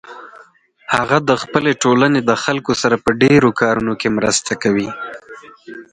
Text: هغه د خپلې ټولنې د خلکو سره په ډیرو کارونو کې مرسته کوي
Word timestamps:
هغه 0.95 1.17
د 1.29 1.31
خپلې 1.43 1.71
ټولنې 1.83 2.19
د 2.29 2.31
خلکو 2.43 2.71
سره 2.81 2.95
په 3.03 3.09
ډیرو 3.21 3.49
کارونو 3.61 3.93
کې 4.01 4.09
مرسته 4.17 4.51
کوي 4.63 4.89